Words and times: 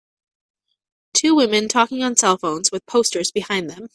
Two 1.13 1.35
women 1.35 1.67
talking 1.67 2.01
on 2.03 2.15
cellphones, 2.15 2.71
with 2.71 2.87
posters 2.87 3.31
behind 3.31 3.69
them. 3.69 3.87